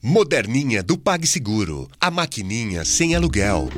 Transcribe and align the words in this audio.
Moderninha 0.00 0.80
do 0.80 0.96
PagSeguro. 0.96 1.90
A 2.00 2.08
maquininha 2.08 2.84
sem 2.84 3.16
aluguel. 3.16 3.68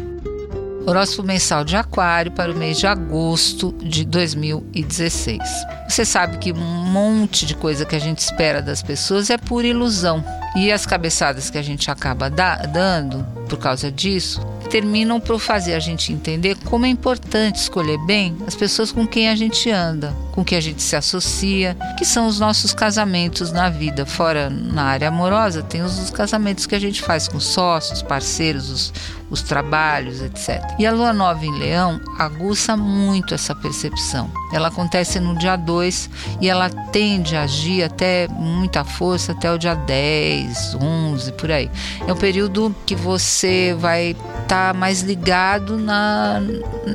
Horóscopo 0.87 1.27
mensal 1.27 1.65
de 1.65 1.77
Aquário 1.77 2.31
para 2.33 2.53
o 2.53 2.54
mês 2.54 2.79
de 2.79 2.87
agosto 2.87 3.73
de 3.81 4.04
2016. 4.04 5.41
Você 5.88 6.04
sabe 6.04 6.36
que 6.36 6.52
um 6.52 6.58
monte 6.58 7.46
de 7.46 7.54
coisa 7.54 7.86
que 7.86 7.96
a 7.96 7.98
gente 7.98 8.18
espera 8.18 8.61
das 8.61 8.82
pessoas 8.82 9.30
é 9.30 9.38
pura 9.38 9.66
ilusão. 9.66 10.22
E 10.54 10.70
as 10.70 10.84
cabeçadas 10.84 11.48
que 11.48 11.56
a 11.56 11.62
gente 11.62 11.91
acaba 11.91 12.29
da 12.29 12.57
dando 12.66 13.25
por 13.48 13.59
causa 13.59 13.91
disso 13.91 14.41
terminam 14.68 15.18
por 15.21 15.41
fazer 15.41 15.73
a 15.73 15.80
gente 15.80 16.12
entender 16.12 16.55
como 16.66 16.84
é 16.84 16.89
importante 16.91 17.57
escolher 17.57 17.98
bem 18.05 18.37
as 18.46 18.55
pessoas 18.55 18.93
com 18.93 19.07
quem 19.07 19.29
a 19.30 19.34
gente 19.34 19.71
anda, 19.71 20.14
com 20.41 20.45
quem 20.45 20.57
a 20.57 20.61
gente 20.62 20.82
se 20.82 20.96
associa, 20.96 21.77
que 21.98 22.04
são 22.04 22.27
os 22.27 22.40
nossos 22.40 22.72
casamentos 22.72 23.52
na 23.52 23.68
vida. 23.68 24.07
Fora 24.07 24.48
na 24.48 24.84
área 24.84 25.09
amorosa, 25.09 25.62
tem 25.62 25.82
os, 25.82 25.98
os 25.98 26.11
casamentos 26.11 26.64
que 26.64 26.75
a 26.75 26.79
gente 26.79 27.02
faz 27.02 27.29
com 27.29 27.39
sócios, 27.39 28.00
parceiros, 28.00 28.71
os, 28.71 28.93
os 29.29 29.43
trabalhos, 29.43 30.22
etc. 30.22 30.62
E 30.79 30.86
a 30.86 30.93
lua 30.93 31.12
nova 31.12 31.45
em 31.45 31.58
Leão 31.58 32.00
aguça 32.18 32.74
muito 32.74 33.34
essa 33.34 33.54
percepção. 33.54 34.30
Ela 34.50 34.68
acontece 34.68 35.20
no 35.20 35.38
dia 35.38 35.56
2 35.56 36.08
e 36.40 36.48
ela 36.48 36.70
tende 36.70 37.36
a 37.36 37.42
agir 37.42 37.82
até 37.82 38.26
muita 38.28 38.82
força 38.82 39.32
até 39.32 39.52
o 39.52 39.59
dia 39.59 39.74
10, 39.74 40.76
11, 40.80 41.32
por 41.32 41.52
aí. 41.52 41.70
É 42.06 42.12
um 42.12 42.16
período 42.16 42.74
que 42.86 42.96
você 42.96 43.76
vai 43.78 44.12
estar 44.42 44.72
tá 44.72 44.74
mais 44.74 45.02
ligado 45.02 45.76
na, 45.76 46.40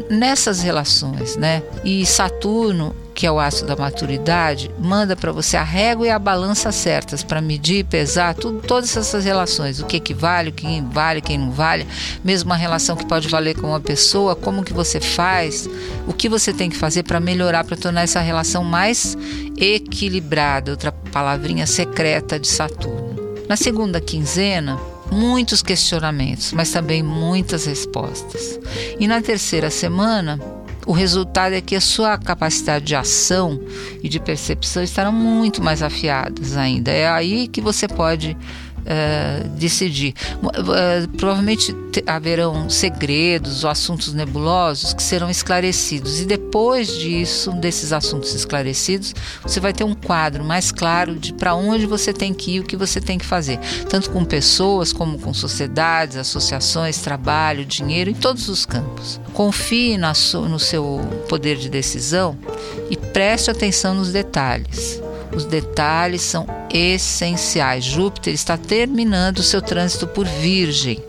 nessas 0.10 0.64
relações, 0.64 1.38
né? 1.38 1.62
E 1.84 2.04
Saturno 2.08 3.05
que 3.16 3.26
é 3.26 3.32
o 3.32 3.40
aço 3.40 3.66
da 3.66 3.78
maturidade, 3.78 4.70
manda 4.78 5.16
para 5.16 5.32
você 5.32 5.56
a 5.56 5.64
régua 5.64 6.06
e 6.06 6.10
a 6.10 6.20
balança 6.20 6.70
certas 6.74 7.24
para 7.24 7.42
medir 7.42 7.86
pesar 7.86 8.36
tudo, 8.36 8.60
todas 8.60 8.96
essas 8.96 9.24
relações, 9.24 9.80
o 9.80 9.86
que 9.86 10.02
que 10.02 10.14
vale, 10.14 10.50
o 10.50 10.54
que 10.54 10.82
vale, 10.92 11.22
quem 11.22 11.38
não 11.38 11.50
vale, 11.50 11.88
mesmo 12.24 12.50
uma 12.50 12.58
relação 12.58 12.98
que 12.98 13.06
pode 13.06 13.30
valer 13.30 13.56
com 13.56 13.68
uma 13.68 13.80
pessoa, 13.80 14.36
como 14.36 14.66
que 14.66 14.74
você 14.74 15.00
faz, 15.00 15.68
o 16.06 16.14
que 16.14 16.28
você 16.28 16.52
tem 16.52 16.70
que 16.70 16.76
fazer 16.76 17.04
para 17.04 17.22
melhorar, 17.22 17.64
para 17.64 17.78
tornar 17.78 18.02
essa 18.02 18.20
relação 18.20 18.66
mais 18.66 19.18
equilibrada, 19.58 20.72
outra 20.72 20.92
palavrinha 20.92 21.66
secreta 21.66 22.38
de 22.38 22.50
Saturno. 22.50 23.16
Na 23.48 23.56
segunda 23.56 24.02
quinzena, 24.02 24.78
muitos 25.10 25.62
questionamentos, 25.62 26.52
mas 26.52 26.72
também 26.72 27.02
muitas 27.02 27.66
respostas. 27.66 28.60
E 29.00 29.08
na 29.08 29.22
terceira 29.22 29.70
semana, 29.70 30.40
o 30.86 30.92
resultado 30.92 31.54
é 31.54 31.62
que 31.62 31.76
a 31.76 31.82
sua 31.82 32.18
capacidade 32.18 32.86
de 32.86 32.96
ação 32.96 33.60
e 34.04 34.10
de 34.10 34.20
percepção 34.20 34.84
estarão 34.84 35.12
muito 35.12 35.62
mais 35.62 35.82
afiadas 35.82 36.56
ainda. 36.56 36.92
É 36.92 37.08
aí 37.08 37.48
que 37.48 37.62
você 37.62 37.88
pode 37.88 38.38
uh, 38.86 39.48
decidir. 39.50 40.14
Uh, 40.42 41.08
provavelmente 41.18 41.76
haverão 42.06 42.70
segredos 42.70 43.64
ou 43.64 43.70
assuntos 43.70 44.14
nebulosos 44.14 44.94
que 44.94 45.04
serão 45.04 45.30
esclarecidos, 45.30 46.22
e 46.22 46.26
depois 46.26 46.88
disso, 46.98 47.52
desses 47.54 47.94
assuntos 47.94 48.34
esclarecidos, 48.34 49.14
você 49.42 49.60
vai 49.60 49.74
ter 49.74 49.84
um 49.84 49.94
quadro 49.94 50.44
mais 50.44 50.72
claro 50.72 51.16
de 51.16 51.34
para 51.34 51.56
onde 51.56 51.86
você 51.86 52.12
tem 52.14 52.34
que 52.34 52.56
ir, 52.56 52.60
o 52.60 52.64
que 52.64 52.76
você 52.76 53.00
tem 53.00 53.18
que 53.18 53.26
fazer, 53.26 53.60
tanto 53.90 54.10
com 54.10 54.24
pessoas 54.26 54.92
como 54.92 55.18
com 55.20 55.34
sociedades, 55.34 56.18
associações, 56.18 56.98
trabalho, 57.00 57.66
dinheiro, 57.66 58.10
em 58.10 58.14
todos 58.14 58.50
os 58.50 58.66
campos. 58.66 59.20
Confie 59.34 59.98
no 59.98 60.60
seu 60.60 61.00
poder 61.30 61.58
de 61.58 61.70
decisão 61.70 62.38
e 62.90 62.98
preste 62.98 63.50
atenção 63.50 63.94
nos 63.94 64.12
detalhes. 64.12 65.05
Os 65.36 65.46
detalhes 65.46 66.22
são 66.22 66.48
essenciais. 66.74 67.84
Júpiter 67.84 68.34
está 68.34 68.58
terminando 68.58 69.40
o 69.40 69.44
seu 69.44 69.62
trânsito 69.62 70.08
por 70.08 70.26
Virgem. 70.26 71.04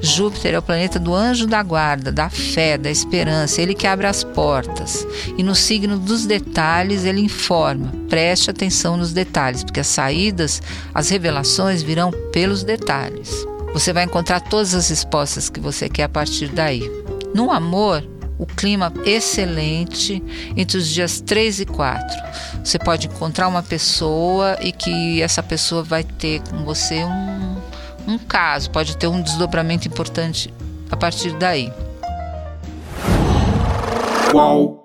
Júpiter 0.00 0.54
é 0.54 0.58
o 0.58 0.62
planeta 0.62 0.98
do 0.98 1.14
anjo 1.14 1.46
da 1.46 1.62
guarda, 1.62 2.10
da 2.10 2.28
fé, 2.28 2.76
da 2.76 2.90
esperança, 2.90 3.62
ele 3.62 3.74
que 3.74 3.86
abre 3.86 4.06
as 4.06 4.24
portas. 4.24 5.06
E 5.38 5.42
no 5.42 5.54
signo 5.54 5.98
dos 5.98 6.26
detalhes, 6.26 7.04
ele 7.04 7.20
informa. 7.20 7.92
Preste 8.08 8.50
atenção 8.50 8.96
nos 8.96 9.12
detalhes, 9.12 9.62
porque 9.62 9.80
as 9.80 9.86
saídas, 9.86 10.60
as 10.92 11.08
revelações 11.08 11.82
virão 11.82 12.10
pelos 12.32 12.64
detalhes. 12.64 13.46
Você 13.72 13.92
vai 13.92 14.04
encontrar 14.04 14.40
todas 14.40 14.74
as 14.74 14.90
respostas 14.90 15.48
que 15.48 15.60
você 15.60 15.88
quer 15.88 16.04
a 16.04 16.08
partir 16.08 16.48
daí. 16.48 16.90
No 17.34 17.50
amor, 17.50 18.06
o 18.42 18.46
clima 18.46 18.92
excelente 19.04 20.20
entre 20.56 20.76
os 20.76 20.88
dias 20.88 21.20
3 21.20 21.60
e 21.60 21.66
4. 21.66 22.04
Você 22.64 22.76
pode 22.76 23.06
encontrar 23.06 23.46
uma 23.46 23.62
pessoa 23.62 24.58
e 24.60 24.72
que 24.72 25.22
essa 25.22 25.42
pessoa 25.44 25.84
vai 25.84 26.02
ter 26.02 26.40
com 26.50 26.64
você 26.64 27.04
um, 27.04 27.56
um 28.08 28.18
caso, 28.18 28.68
pode 28.70 28.96
ter 28.96 29.06
um 29.06 29.22
desdobramento 29.22 29.86
importante 29.86 30.52
a 30.90 30.96
partir 30.96 31.32
daí. 31.38 31.72
Qual 34.32 34.81